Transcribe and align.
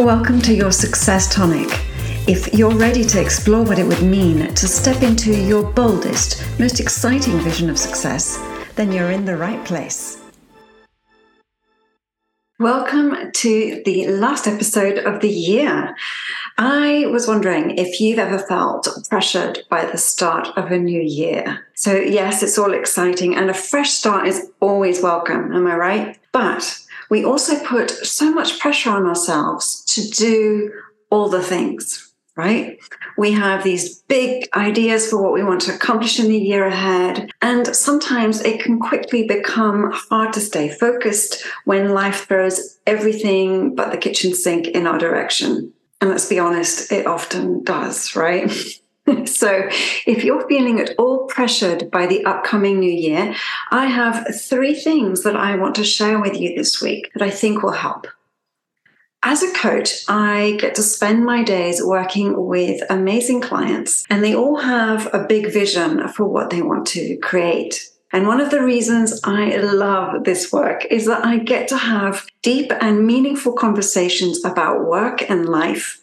Welcome 0.00 0.40
to 0.42 0.54
your 0.54 0.72
Success 0.72 1.30
Tonic. 1.30 1.68
If 2.26 2.54
you're 2.54 2.74
ready 2.74 3.04
to 3.04 3.20
explore 3.20 3.62
what 3.62 3.78
it 3.78 3.84
would 3.84 4.00
mean 4.00 4.46
to 4.54 4.66
step 4.66 5.02
into 5.02 5.30
your 5.30 5.62
boldest, 5.62 6.42
most 6.58 6.80
exciting 6.80 7.38
vision 7.40 7.68
of 7.68 7.76
success, 7.78 8.42
then 8.76 8.92
you're 8.92 9.10
in 9.10 9.26
the 9.26 9.36
right 9.36 9.62
place. 9.62 10.22
Welcome 12.58 13.30
to 13.30 13.82
the 13.84 14.06
last 14.06 14.46
episode 14.46 14.96
of 15.00 15.20
the 15.20 15.28
year. 15.28 15.94
I 16.56 17.04
was 17.12 17.28
wondering 17.28 17.76
if 17.76 18.00
you've 18.00 18.18
ever 18.18 18.38
felt 18.38 18.88
pressured 19.10 19.64
by 19.68 19.84
the 19.84 19.98
start 19.98 20.48
of 20.56 20.72
a 20.72 20.78
new 20.78 21.02
year. 21.02 21.66
So, 21.74 21.94
yes, 21.94 22.42
it's 22.42 22.56
all 22.56 22.72
exciting 22.72 23.36
and 23.36 23.50
a 23.50 23.54
fresh 23.54 23.90
start 23.90 24.26
is 24.26 24.50
always 24.60 25.02
welcome. 25.02 25.52
Am 25.52 25.66
I 25.66 25.76
right? 25.76 26.18
But 26.32 26.86
we 27.10 27.24
also 27.24 27.62
put 27.64 27.90
so 27.90 28.32
much 28.32 28.60
pressure 28.60 28.90
on 28.90 29.04
ourselves 29.04 29.79
to 29.90 30.08
do 30.10 30.72
all 31.10 31.28
the 31.28 31.42
things, 31.42 32.12
right? 32.36 32.78
We 33.18 33.32
have 33.32 33.64
these 33.64 33.96
big 34.02 34.48
ideas 34.54 35.08
for 35.08 35.22
what 35.22 35.32
we 35.32 35.42
want 35.42 35.60
to 35.62 35.74
accomplish 35.74 36.18
in 36.18 36.28
the 36.28 36.38
year 36.38 36.66
ahead. 36.66 37.30
And 37.42 37.74
sometimes 37.74 38.40
it 38.40 38.62
can 38.62 38.78
quickly 38.78 39.26
become 39.26 39.90
hard 39.92 40.32
to 40.34 40.40
stay 40.40 40.68
focused 40.68 41.44
when 41.64 41.90
life 41.90 42.26
throws 42.26 42.78
everything 42.86 43.74
but 43.74 43.90
the 43.90 43.98
kitchen 43.98 44.34
sink 44.34 44.68
in 44.68 44.86
our 44.86 44.98
direction. 44.98 45.72
And 46.00 46.08
let's 46.08 46.28
be 46.28 46.38
honest, 46.38 46.90
it 46.92 47.06
often 47.06 47.62
does, 47.62 48.16
right? 48.16 48.50
so, 49.26 49.68
if 50.06 50.24
you're 50.24 50.46
feeling 50.48 50.80
at 50.80 50.94
all 50.98 51.26
pressured 51.26 51.90
by 51.90 52.06
the 52.06 52.24
upcoming 52.24 52.80
new 52.80 52.92
year, 52.92 53.34
I 53.70 53.86
have 53.86 54.34
three 54.34 54.74
things 54.74 55.24
that 55.24 55.36
I 55.36 55.56
want 55.56 55.74
to 55.74 55.84
share 55.84 56.20
with 56.20 56.40
you 56.40 56.54
this 56.56 56.80
week 56.80 57.10
that 57.12 57.22
I 57.22 57.30
think 57.30 57.62
will 57.62 57.72
help. 57.72 58.06
As 59.22 59.42
a 59.42 59.52
coach, 59.52 60.04
I 60.08 60.56
get 60.58 60.74
to 60.76 60.82
spend 60.82 61.24
my 61.26 61.42
days 61.42 61.84
working 61.84 62.46
with 62.46 62.80
amazing 62.88 63.42
clients, 63.42 64.04
and 64.08 64.24
they 64.24 64.34
all 64.34 64.56
have 64.56 65.12
a 65.12 65.26
big 65.26 65.52
vision 65.52 66.08
for 66.08 66.24
what 66.24 66.50
they 66.50 66.62
want 66.62 66.86
to 66.88 67.16
create. 67.18 67.90
And 68.12 68.26
one 68.26 68.40
of 68.40 68.50
the 68.50 68.62
reasons 68.62 69.20
I 69.22 69.56
love 69.56 70.24
this 70.24 70.50
work 70.50 70.86
is 70.86 71.06
that 71.06 71.24
I 71.24 71.38
get 71.38 71.68
to 71.68 71.76
have 71.76 72.26
deep 72.42 72.72
and 72.80 73.06
meaningful 73.06 73.52
conversations 73.52 74.44
about 74.44 74.86
work 74.86 75.28
and 75.30 75.48
life 75.48 76.00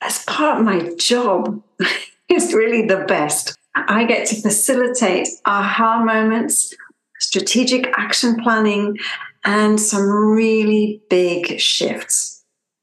as 0.00 0.24
part 0.24 0.58
of 0.58 0.64
my 0.64 0.90
job. 0.96 1.62
is 2.28 2.52
really 2.52 2.86
the 2.86 3.04
best. 3.06 3.56
I 3.74 4.04
get 4.04 4.26
to 4.28 4.40
facilitate 4.40 5.28
aha 5.44 6.02
moments, 6.02 6.74
strategic 7.20 7.86
action 7.96 8.36
planning, 8.42 8.98
and 9.44 9.80
some 9.80 10.08
really 10.08 11.02
big 11.08 11.60
shifts. 11.60 12.35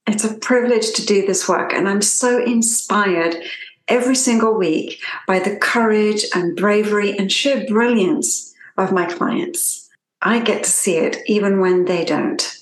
It's 0.05 0.23
a 0.23 0.33
privilege 0.33 0.91
to 0.93 1.05
do 1.05 1.25
this 1.25 1.47
work, 1.47 1.73
and 1.73 1.87
I'm 1.87 2.01
so 2.01 2.43
inspired 2.43 3.37
every 3.87 4.15
single 4.15 4.53
week 4.53 5.01
by 5.27 5.39
the 5.39 5.55
courage 5.55 6.25
and 6.35 6.55
bravery 6.55 7.17
and 7.17 7.31
sheer 7.31 7.65
brilliance 7.67 8.53
of 8.77 8.91
my 8.91 9.05
clients. 9.05 9.89
I 10.21 10.39
get 10.39 10.63
to 10.63 10.69
see 10.69 10.97
it 10.97 11.17
even 11.27 11.59
when 11.59 11.85
they 11.85 12.05
don't. 12.05 12.57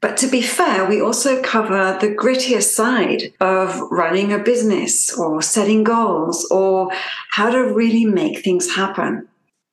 But 0.00 0.16
to 0.18 0.26
be 0.26 0.42
fair, 0.42 0.84
we 0.86 1.00
also 1.00 1.40
cover 1.40 1.96
the 1.98 2.14
grittier 2.14 2.62
side 2.62 3.32
of 3.40 3.80
running 3.90 4.32
a 4.32 4.38
business 4.38 5.16
or 5.16 5.40
setting 5.40 5.82
goals 5.82 6.44
or 6.50 6.90
how 7.30 7.50
to 7.50 7.72
really 7.72 8.04
make 8.04 8.44
things 8.44 8.74
happen. 8.74 9.26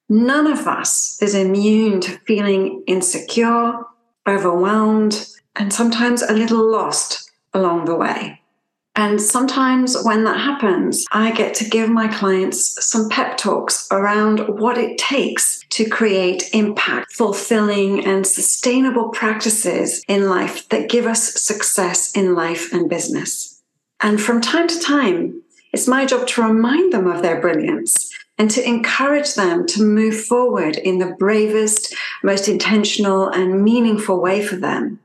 None 0.08 0.47
of 0.47 0.67
us 0.67 1.22
is 1.22 1.35
immune 1.35 2.00
to 2.02 2.11
feeling 2.25 2.83
insecure, 2.88 3.73
overwhelmed, 4.25 5.28
and 5.55 5.73
sometimes 5.73 6.21
a 6.21 6.33
little 6.33 6.69
lost 6.69 7.31
along 7.53 7.85
the 7.85 7.95
way. 7.95 8.41
And 8.95 9.21
sometimes 9.21 9.95
when 10.03 10.25
that 10.25 10.39
happens, 10.39 11.05
I 11.13 11.31
get 11.31 11.53
to 11.55 11.69
give 11.69 11.89
my 11.89 12.09
clients 12.09 12.85
some 12.85 13.07
pep 13.07 13.38
talks 13.38 13.88
around 13.90 14.59
what 14.59 14.78
it 14.78 14.97
takes 14.97 15.63
to 15.69 15.90
create 15.90 16.50
impact, 16.53 17.13
fulfilling, 17.13 18.06
and 18.06 18.28
sustainable 18.28 19.09
practices 19.09 20.03
in 20.09 20.28
life 20.28 20.67
that 20.69 20.90
give 20.90 21.07
us 21.07 21.41
success 21.41 22.11
in 22.11 22.35
life 22.35 22.73
and 22.73 22.90
business. 22.90 23.61
And 24.01 24.22
from 24.22 24.41
time 24.41 24.67
to 24.67 24.79
time, 24.79 25.41
it's 25.72 25.88
my 25.88 26.06
job 26.06 26.28
to 26.28 26.44
remind 26.44 26.91
them 26.91 27.07
of 27.07 27.22
their 27.22 27.40
brilliance 27.40 28.11
and 28.38 28.51
to 28.51 28.67
encourage 28.67 29.35
them 29.35 29.66
to 29.67 29.84
move 29.84 30.19
forward 30.25 30.75
in 30.75 30.97
the 30.97 31.16
bravest, 31.17 31.95
most 32.23 32.50
intentional, 32.50 33.29
and 33.29 33.63
meaningful 33.63 34.19
way 34.19 34.44
for 34.45 34.57
them 34.57 35.00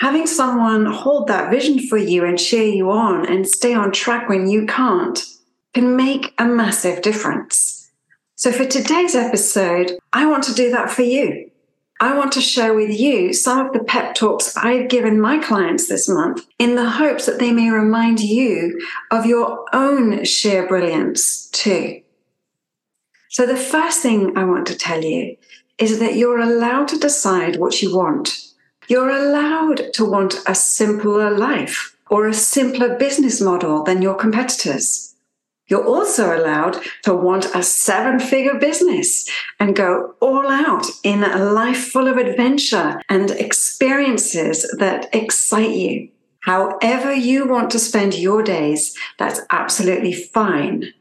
having 0.00 0.26
someone 0.26 0.86
hold 0.86 1.28
that 1.28 1.50
vision 1.50 1.78
for 1.78 1.98
you 1.98 2.24
and 2.24 2.38
cheer 2.38 2.64
you 2.64 2.90
on 2.90 3.26
and 3.26 3.46
stay 3.46 3.74
on 3.74 3.92
track 3.92 4.28
when 4.30 4.48
you 4.48 4.64
can't 4.64 5.26
can 5.74 5.94
make 5.94 6.34
a 6.38 6.44
massive 6.44 7.02
difference. 7.02 7.90
So, 8.34 8.50
for 8.50 8.64
today's 8.64 9.14
episode, 9.14 9.98
I 10.12 10.26
want 10.26 10.42
to 10.44 10.54
do 10.54 10.70
that 10.70 10.90
for 10.90 11.02
you. 11.02 11.50
I 12.00 12.16
want 12.16 12.32
to 12.32 12.40
share 12.40 12.72
with 12.72 12.98
you 12.98 13.34
some 13.34 13.66
of 13.66 13.74
the 13.74 13.84
pep 13.84 14.14
talks 14.14 14.56
I've 14.56 14.88
given 14.88 15.20
my 15.20 15.38
clients 15.38 15.86
this 15.86 16.08
month 16.08 16.46
in 16.58 16.76
the 16.76 16.88
hopes 16.88 17.26
that 17.26 17.38
they 17.38 17.52
may 17.52 17.68
remind 17.68 18.20
you 18.20 18.80
of 19.10 19.26
your 19.26 19.66
own 19.74 20.24
sheer 20.24 20.66
brilliance 20.66 21.46
too. 21.50 22.00
So, 23.28 23.44
the 23.44 23.54
first 23.54 24.00
thing 24.00 24.36
I 24.36 24.44
want 24.44 24.66
to 24.68 24.78
tell 24.78 25.04
you 25.04 25.36
is 25.76 25.98
that 25.98 26.16
you're 26.16 26.40
allowed 26.40 26.88
to 26.88 26.98
decide 26.98 27.56
what 27.56 27.82
you 27.82 27.94
want 27.94 28.49
you're 28.90 29.08
allowed 29.08 29.94
to 29.94 30.04
want 30.04 30.34
a 30.48 30.54
simpler 30.54 31.30
life 31.30 31.96
or 32.10 32.26
a 32.26 32.34
simpler 32.34 32.98
business 32.98 33.40
model 33.40 33.84
than 33.84 34.02
your 34.02 34.16
competitors. 34.16 35.14
You're 35.68 35.86
also 35.86 36.36
allowed 36.36 36.76
to 37.04 37.14
want 37.14 37.54
a 37.54 37.62
seven 37.62 38.18
figure 38.18 38.58
business 38.58 39.30
and 39.60 39.76
go 39.76 40.16
all 40.18 40.48
out 40.48 40.86
in 41.04 41.22
a 41.22 41.38
life 41.38 41.92
full 41.92 42.08
of 42.08 42.16
adventure 42.16 43.00
and 43.08 43.30
experiences 43.30 44.68
that 44.80 45.08
excite 45.14 45.76
you. 45.76 46.08
However, 46.40 47.14
you 47.14 47.46
want 47.46 47.70
to 47.70 47.78
spend 47.78 48.18
your 48.18 48.42
days, 48.42 48.98
that's 49.20 49.40
absolutely 49.50 50.14
fine. 50.14 50.92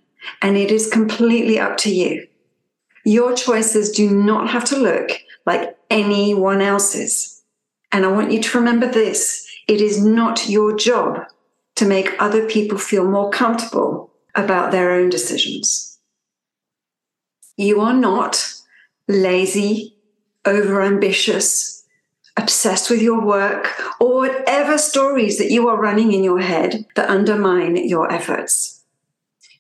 And 0.44 0.58
it 0.58 0.70
is 0.70 0.92
completely 0.92 1.60
up 1.60 1.78
to 1.78 1.92
you. 1.92 2.28
Your 3.04 3.34
choices 3.34 3.90
do 3.92 4.12
not 4.12 4.48
have 4.52 4.66
to 4.66 4.78
look 4.78 5.10
like 5.48 5.76
anyone 5.90 6.62
else's. 6.62 7.39
And 7.92 8.06
I 8.06 8.12
want 8.12 8.32
you 8.32 8.42
to 8.42 8.58
remember 8.58 8.88
this 8.88 9.48
it 9.68 9.82
is 9.82 10.04
not 10.04 10.50
your 10.50 10.76
job 10.76 11.26
to 11.76 11.86
make 11.86 12.16
other 12.20 12.48
people 12.48 12.78
feel 12.78 13.10
more 13.10 13.30
comfortable 13.30 14.12
about 14.36 14.72
their 14.72 14.92
own 14.92 15.10
decisions. 15.10 15.98
You 17.58 17.82
are 17.82 17.94
not 17.94 18.54
lazy, 19.08 19.96
overambitious, 20.46 21.84
obsessed 22.38 22.90
with 22.90 23.02
your 23.02 23.22
work, 23.22 23.76
or 24.00 24.16
whatever 24.16 24.78
stories 24.78 25.38
that 25.38 25.52
you 25.52 25.68
are 25.68 25.82
running 25.82 26.14
in 26.14 26.24
your 26.24 26.40
head 26.40 26.86
that 26.96 27.10
undermine 27.10 27.76
your 27.76 28.12
efforts. 28.12 28.82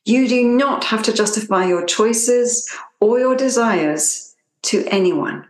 You 0.05 0.27
do 0.27 0.43
not 0.47 0.85
have 0.85 1.03
to 1.03 1.13
justify 1.13 1.65
your 1.65 1.85
choices 1.85 2.73
or 2.99 3.19
your 3.19 3.35
desires 3.35 4.35
to 4.63 4.85
anyone. 4.87 5.45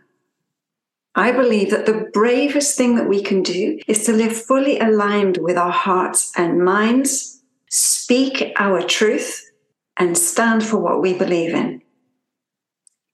I 1.20 1.32
believe 1.32 1.70
that 1.70 1.84
the 1.84 2.08
bravest 2.14 2.78
thing 2.78 2.96
that 2.96 3.06
we 3.06 3.20
can 3.22 3.42
do 3.42 3.78
is 3.86 4.06
to 4.06 4.12
live 4.14 4.34
fully 4.34 4.78
aligned 4.78 5.36
with 5.36 5.58
our 5.58 5.70
hearts 5.70 6.32
and 6.34 6.64
minds, 6.64 7.42
speak 7.68 8.54
our 8.56 8.80
truth, 8.82 9.52
and 9.98 10.16
stand 10.16 10.64
for 10.64 10.78
what 10.78 11.02
we 11.02 11.12
believe 11.12 11.52
in. 11.52 11.82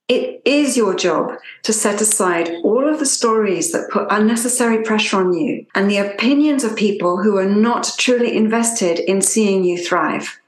It 0.07 0.41
is 0.45 0.77
your 0.77 0.95
job 0.95 1.33
to 1.65 1.73
set 1.73 2.01
aside 2.01 2.49
all 2.63 2.89
of 2.89 3.01
the 3.01 3.07
stories 3.07 3.73
that 3.73 3.91
put 3.91 4.07
unnecessary 4.09 4.85
pressure 4.85 5.17
on 5.17 5.33
you 5.33 5.67
and 5.75 5.91
the 5.91 5.99
opinions 5.99 6.63
of 6.63 6.77
people 6.77 7.21
who 7.21 7.37
are 7.39 7.51
not 7.51 7.91
truly 7.99 8.37
invested 8.37 9.01
in 9.01 9.21
seeing 9.21 9.65
you 9.65 9.85
thrive. 9.85 10.39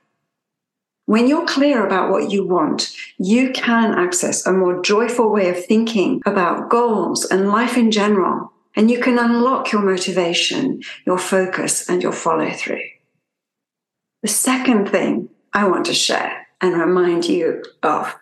When 1.08 1.26
you're 1.26 1.46
clear 1.46 1.87
about 1.87 2.10
what 2.10 2.31
you 2.31 2.46
want, 2.46 2.94
you 3.16 3.50
can 3.52 3.94
access 3.94 4.44
a 4.44 4.52
more 4.52 4.82
joyful 4.82 5.31
way 5.31 5.49
of 5.49 5.64
thinking 5.64 6.20
about 6.26 6.69
goals 6.69 7.25
and 7.25 7.49
life 7.49 7.78
in 7.78 7.90
general. 7.90 8.52
And 8.76 8.90
you 8.90 9.00
can 9.00 9.19
unlock 9.19 9.72
your 9.72 9.81
motivation, 9.81 10.82
your 11.06 11.16
focus, 11.16 11.88
and 11.88 12.02
your 12.02 12.12
follow 12.12 12.50
through. 12.50 12.82
The 14.20 14.28
second 14.28 14.90
thing 14.90 15.31
I 15.55 15.66
want 15.66 15.87
to 15.87 15.94
share 15.94 16.46
and 16.60 16.76
remind 16.76 17.25
you 17.25 17.64
of 17.82 18.14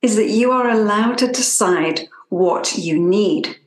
is 0.00 0.16
that 0.16 0.30
you 0.30 0.52
are 0.52 0.70
allowed 0.70 1.18
to 1.18 1.26
decide 1.26 2.08
what 2.30 2.78
you 2.78 2.98
need. 2.98 3.58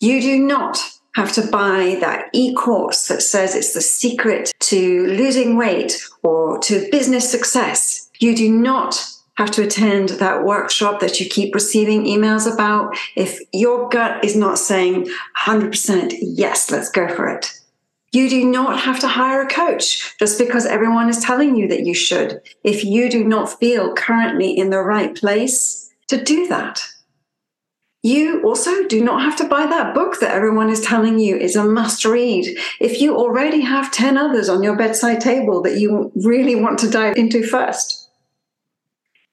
You 0.00 0.20
do 0.20 0.38
not 0.38 0.78
have 1.18 1.32
to 1.32 1.46
buy 1.48 1.96
that 2.00 2.30
e 2.32 2.54
course 2.54 3.08
that 3.08 3.22
says 3.22 3.56
it's 3.56 3.74
the 3.74 3.80
secret 3.80 4.52
to 4.60 5.04
losing 5.08 5.56
weight 5.56 6.00
or 6.22 6.60
to 6.60 6.88
business 6.92 7.28
success. 7.28 8.08
You 8.20 8.36
do 8.36 8.48
not 8.48 9.04
have 9.36 9.50
to 9.50 9.64
attend 9.64 10.10
that 10.10 10.44
workshop 10.44 11.00
that 11.00 11.18
you 11.18 11.28
keep 11.28 11.54
receiving 11.56 12.04
emails 12.04 12.52
about 12.52 12.96
if 13.16 13.40
your 13.52 13.88
gut 13.88 14.24
is 14.24 14.36
not 14.36 14.58
saying 14.58 15.08
100% 15.36 16.14
yes, 16.22 16.70
let's 16.70 16.90
go 16.90 17.08
for 17.08 17.28
it. 17.28 17.52
You 18.12 18.30
do 18.30 18.44
not 18.44 18.78
have 18.80 19.00
to 19.00 19.08
hire 19.08 19.42
a 19.42 19.48
coach 19.48 20.16
just 20.20 20.38
because 20.38 20.66
everyone 20.66 21.08
is 21.08 21.18
telling 21.18 21.56
you 21.56 21.66
that 21.66 21.84
you 21.84 21.94
should 21.94 22.40
if 22.62 22.84
you 22.84 23.10
do 23.10 23.24
not 23.24 23.58
feel 23.58 23.92
currently 23.94 24.56
in 24.56 24.70
the 24.70 24.82
right 24.82 25.16
place 25.16 25.90
to 26.06 26.22
do 26.22 26.46
that. 26.46 26.80
You 28.02 28.42
also 28.42 28.86
do 28.86 29.02
not 29.02 29.22
have 29.22 29.36
to 29.36 29.48
buy 29.48 29.66
that 29.66 29.94
book 29.94 30.20
that 30.20 30.30
everyone 30.30 30.70
is 30.70 30.80
telling 30.80 31.18
you 31.18 31.36
is 31.36 31.56
a 31.56 31.64
must 31.64 32.04
read. 32.04 32.56
If 32.80 33.00
you 33.00 33.16
already 33.16 33.60
have 33.62 33.90
10 33.90 34.16
others 34.16 34.48
on 34.48 34.62
your 34.62 34.76
bedside 34.76 35.20
table 35.20 35.62
that 35.62 35.78
you 35.78 36.12
really 36.14 36.54
want 36.54 36.78
to 36.80 36.90
dive 36.90 37.16
into 37.16 37.42
first. 37.42 38.08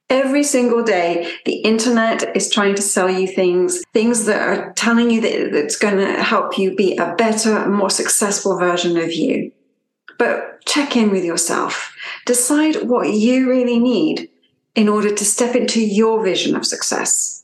Every 0.10 0.44
single 0.44 0.84
day, 0.84 1.36
the 1.46 1.58
internet 1.58 2.36
is 2.36 2.50
trying 2.50 2.76
to 2.76 2.82
sell 2.82 3.10
you 3.10 3.28
things, 3.28 3.84
things 3.92 4.26
that 4.26 4.42
are 4.42 4.74
telling 4.74 5.10
you 5.10 5.22
that 5.22 5.56
it's 5.56 5.78
going 5.78 5.98
to 5.98 6.22
help 6.22 6.60
you 6.60 6.76
be 6.76 6.96
a 6.98 7.16
better, 7.16 7.68
more 7.68 7.90
successful 7.90 8.58
version 8.60 8.98
of 8.98 9.14
you. 9.14 9.52
But 10.20 10.64
check 10.66 10.96
in 10.96 11.12
with 11.12 11.24
yourself. 11.24 11.96
Decide 12.26 12.84
what 12.84 13.10
you 13.10 13.50
really 13.50 13.80
need 13.80 14.30
in 14.76 14.90
order 14.90 15.14
to 15.14 15.26
step 15.26 15.56
into 15.56 15.82
your 15.82 16.24
vision 16.24 16.56
of 16.56 16.66
success. 16.66 17.35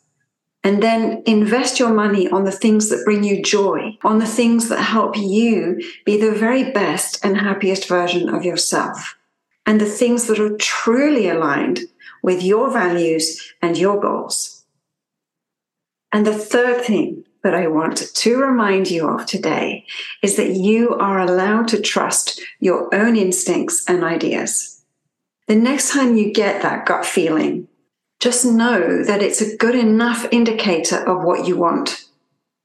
And 0.64 0.84
then 0.84 1.24
invest 1.26 1.80
your 1.80 1.92
money 1.92 2.30
on 2.30 2.44
the 2.44 2.52
things 2.52 2.90
that 2.90 3.04
bring 3.04 3.24
you 3.24 3.42
joy, 3.42 3.98
on 4.04 4.20
the 4.20 4.28
things 4.28 4.70
that 4.70 4.82
help 4.82 5.18
you 5.18 5.82
be 6.06 6.22
the 6.22 6.32
very 6.32 6.72
best 6.72 7.24
and 7.26 7.36
happiest 7.36 7.88
version 7.88 8.30
of 8.30 8.46
yourself, 8.46 9.18
and 9.66 9.82
the 9.82 9.86
things 9.86 10.28
that 10.28 10.40
are 10.40 10.56
truly 10.58 11.28
aligned 11.28 11.80
with 12.22 12.44
your 12.44 12.72
values 12.72 13.54
and 13.62 13.76
your 13.76 14.00
goals. 14.00 14.64
And 16.12 16.28
the 16.28 16.38
third 16.38 16.84
thing 16.84 17.26
that 17.44 17.56
I 17.56 17.68
want 17.68 18.14
to 18.14 18.38
remind 18.38 18.92
you 18.92 19.08
of 19.08 19.26
today 19.26 19.86
is 20.22 20.36
that 20.36 20.52
you 20.52 20.96
are 20.96 21.20
allowed 21.20 21.68
to 21.70 21.82
trust 21.82 22.40
your 22.60 22.94
own 22.94 23.16
instincts 23.16 23.84
and 23.88 24.04
ideas. 24.04 24.84
The 25.48 25.56
next 25.56 25.92
time 25.92 26.18
you 26.18 26.32
get 26.32 26.62
that 26.62 26.86
gut 26.86 27.06
feeling, 27.06 27.68
just 28.22 28.46
know 28.46 29.04
that 29.04 29.22
it's 29.22 29.42
a 29.42 29.58
good 29.58 29.76
enough 29.76 30.26
indicator 30.32 30.98
of 31.10 31.24
what 31.24 31.46
you 31.46 31.58
want. 31.58 32.06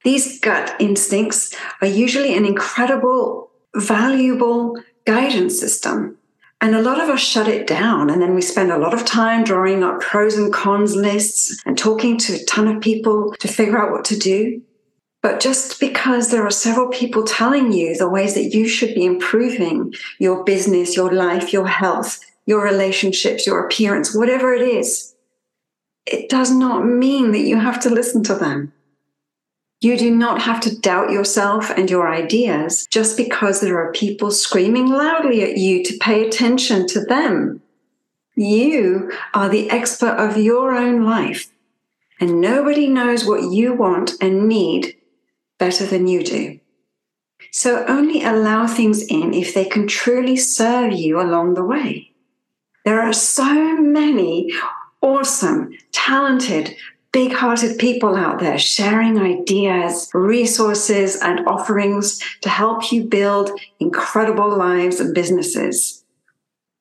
These 0.05 0.39
gut 0.39 0.77
instincts 0.79 1.57
are 1.81 1.89
usually 1.89 2.37
an 2.37 2.45
incredible, 2.45 3.51
valuable 3.75 4.77
guidance 5.05 5.59
system 5.59 6.19
and 6.61 6.75
a 6.75 6.83
lot 6.83 7.03
of 7.03 7.11
us 7.11 7.21
shut 7.21 7.49
it 7.49 7.67
down. 7.67 8.09
And 8.09 8.21
then 8.21 8.35
we 8.35 8.41
spend 8.41 8.73
a 8.73 8.79
lot 8.79 8.95
of 8.95 9.05
time 9.05 9.45
drawing 9.45 9.83
up 9.83 10.01
pros 10.01 10.37
and 10.37 10.53
cons 10.53 10.97
lists 10.97 11.63
and 11.67 11.77
talking 11.77 12.17
to 12.19 12.35
a 12.35 12.45
ton 12.45 12.69
of 12.69 12.83
people 12.83 13.35
to 13.41 13.49
figure 13.49 13.79
out 13.79 13.93
what 13.93 14.05
to 14.07 14.19
do. 14.19 14.63
But 15.23 15.41
just 15.41 15.81
because 15.81 16.31
there 16.31 16.47
are 16.47 16.51
several 16.51 16.89
people 16.89 17.25
telling 17.25 17.73
you 17.73 17.97
the 17.97 18.09
ways 18.09 18.35
that 18.35 18.55
you 18.55 18.69
should 18.69 18.95
be 18.95 19.05
improving 19.05 19.93
your 20.19 20.45
business, 20.45 20.97
your 20.97 21.13
life, 21.13 21.53
your 21.53 21.67
health, 21.67 22.21
your 22.47 22.63
relationships, 22.63 23.47
your 23.47 23.67
appearance, 23.67 24.15
whatever 24.15 24.55
it 24.55 24.63
is, 24.63 25.15
it 26.07 26.29
does 26.29 26.51
not 26.51 26.87
mean 26.87 27.33
that 27.33 27.41
you 27.41 27.59
have 27.59 27.81
to 27.81 27.91
listen 27.91 28.23
to 28.25 28.35
them. 28.35 28.73
You 29.81 29.99
do 29.99 30.15
not 30.15 30.41
have 30.43 30.61
to 30.61 30.79
doubt 30.79 31.11
yourself 31.11 31.71
and 31.71 31.91
your 31.91 32.09
ideas 32.09 32.87
just 32.91 33.17
because 33.17 33.61
there 33.61 33.79
are 33.79 33.93
people 33.93 34.31
screaming 34.31 34.89
loudly 34.89 35.43
at 35.43 35.59
you 35.59 35.85
to 35.85 35.99
pay 35.99 36.27
attention 36.27 36.87
to 36.89 37.05
them. 37.05 37.61
You 38.35 39.13
are 39.35 39.49
the 39.49 39.69
expert 39.71 40.17
of 40.17 40.37
your 40.37 40.75
own 40.75 41.05
life, 41.05 41.51
and 42.21 42.41
nobody 42.41 42.87
knows 42.87 43.25
what 43.25 43.51
you 43.53 43.75
want 43.75 44.13
and 44.21 44.49
need 44.49 44.97
better 45.59 45.85
than 45.87 46.07
you 46.07 46.23
do. 46.23 46.61
So 47.51 47.85
only 47.87 48.23
allow 48.23 48.67
things 48.67 49.07
in 49.07 49.33
if 49.35 49.55
they 49.55 49.65
can 49.65 49.87
truly 49.87 50.37
serve 50.37 50.93
you 50.93 51.21
along 51.21 51.55
the 51.55 51.65
way. 51.65 52.13
There 52.85 53.01
are 53.01 53.13
so 53.13 53.77
many 53.77 54.53
awesome, 55.03 55.77
talented, 55.93 56.75
big 57.13 57.33
hearted 57.33 57.79
people 57.79 58.15
out 58.15 58.39
there 58.41 58.59
sharing 58.59 59.19
ideas, 59.19 60.11
resources, 60.13 61.21
and 61.23 61.47
offerings 61.47 62.21
to 62.43 62.49
help 62.49 62.93
you 62.93 63.05
build 63.05 63.51
incredible 63.81 64.55
lives 64.55 65.01
and 65.01 65.15
businesses. 65.15 66.05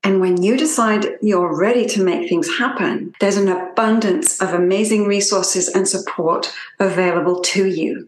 And 0.03 0.21
when 0.21 0.43
you 0.43 0.55
decide 0.55 1.17
you're 1.21 1.57
ready 1.57 1.85
to 1.87 2.03
make 2.03 2.29
things 2.29 2.57
happen, 2.59 3.15
there's 3.19 3.37
an 3.37 3.47
abundance 3.47 4.39
of 4.39 4.53
amazing 4.53 5.05
resources 5.05 5.67
and 5.67 5.87
support 5.87 6.53
available 6.79 7.41
to 7.41 7.65
you. 7.65 8.07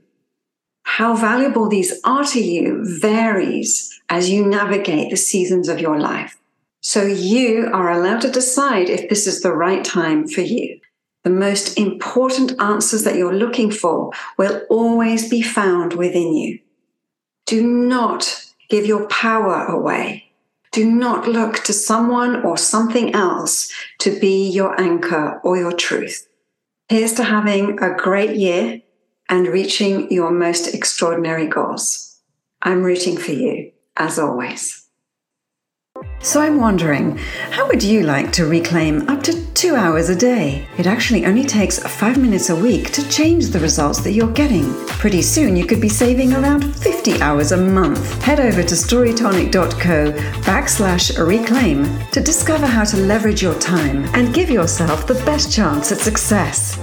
How 0.84 1.16
valuable 1.16 1.68
these 1.68 2.00
are 2.04 2.24
to 2.26 2.40
you 2.40 2.82
varies 3.00 4.00
as 4.10 4.30
you 4.30 4.46
navigate 4.46 5.10
the 5.10 5.18
seasons 5.18 5.70
of 5.70 5.80
your 5.80 6.00
life. 6.00 6.38
So 6.88 7.06
you 7.06 7.70
are 7.74 7.92
allowed 7.92 8.22
to 8.22 8.32
decide 8.32 8.90
if 8.90 9.10
this 9.10 9.28
is 9.28 9.42
the 9.42 9.52
right 9.52 9.84
time 9.84 10.26
for 10.26 10.40
you. 10.40 10.80
The 11.26 11.30
most 11.30 11.78
important 11.78 12.54
answers 12.62 13.04
that 13.04 13.18
you're 13.18 13.36
looking 13.36 13.72
for 13.72 14.14
will 14.38 14.62
always 14.70 15.30
be 15.30 15.42
found 15.42 15.96
within 15.96 16.34
you. 16.34 16.60
Do 17.46 17.62
not 17.62 18.42
give 18.70 18.86
your 18.86 19.06
power 19.10 19.66
away. 19.66 20.32
Do 20.72 20.90
not 20.90 21.28
look 21.28 21.62
to 21.66 21.74
someone 21.74 22.46
or 22.46 22.58
something 22.58 23.14
else 23.14 23.70
to 24.00 24.18
be 24.18 24.50
your 24.50 24.80
anchor 24.80 25.42
or 25.44 25.58
your 25.58 25.74
truth. 25.74 26.30
Here's 26.88 27.12
to 27.16 27.26
having 27.26 27.84
a 27.84 27.98
great 27.98 28.38
year 28.38 28.82
and 29.28 29.48
reaching 29.48 30.10
your 30.10 30.32
most 30.32 30.74
extraordinary 30.74 31.48
goals. 31.48 32.22
I'm 32.62 32.82
rooting 32.82 33.18
for 33.18 33.34
you, 33.34 33.74
as 33.98 34.18
always. 34.18 34.87
So 36.22 36.42
I'm 36.42 36.60
wondering, 36.60 37.18
how 37.52 37.68
would 37.68 37.82
you 37.82 38.04
like 38.04 38.32
to 38.34 38.46
reclaim 38.46 39.08
up 39.08 39.24
to 39.24 39.46
two 39.54 39.76
hours 39.76 40.10
a 40.10 40.16
day? 40.16 40.68
It 40.78 40.88
actually 40.88 41.26
only 41.26 41.44
takes 41.44 41.80
five 41.80 42.18
minutes 42.18 42.50
a 42.50 42.56
week 42.56 42.92
to 42.94 43.10
change 43.10 43.48
the 43.48 43.60
results 43.60 44.02
that 44.02 44.12
you're 44.12 44.34
getting. 44.34 44.74
Pretty 44.88 45.22
soon 45.22 45.56
you 45.56 45.66
could 45.66 45.80
be 45.80 45.90
saving 45.90 46.34
around 46.34 46.76
50 46.76 47.22
hours 47.22 47.52
a 47.52 47.58
month. 47.58 48.22
Head 48.24 48.40
over 48.40 48.64
to 48.64 48.76
storytonic.co 48.76 50.12
backslash 50.42 51.18
reclaim 51.26 51.86
to 52.10 52.20
discover 52.20 52.66
how 52.66 52.84
to 52.84 52.98
leverage 52.98 53.42
your 53.42 53.58
time 53.60 54.04
and 54.16 54.34
give 54.34 54.50
yourself 54.50 55.08
the 55.08 55.22
best 55.26 55.52
chance 55.52 55.92
at 55.92 56.00
success. 56.00 56.78